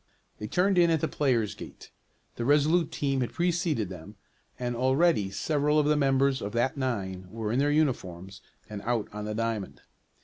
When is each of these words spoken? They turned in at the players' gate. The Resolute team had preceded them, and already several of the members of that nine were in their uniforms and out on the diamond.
They 0.39 0.47
turned 0.47 0.79
in 0.79 0.89
at 0.89 0.99
the 0.99 1.07
players' 1.07 1.53
gate. 1.53 1.91
The 2.35 2.43
Resolute 2.43 2.91
team 2.91 3.21
had 3.21 3.33
preceded 3.33 3.89
them, 3.89 4.15
and 4.57 4.75
already 4.75 5.29
several 5.29 5.77
of 5.77 5.85
the 5.85 5.95
members 5.95 6.41
of 6.41 6.53
that 6.53 6.75
nine 6.75 7.27
were 7.29 7.51
in 7.51 7.59
their 7.59 7.69
uniforms 7.69 8.41
and 8.67 8.81
out 8.81 9.07
on 9.13 9.25
the 9.25 9.35
diamond. 9.35 9.81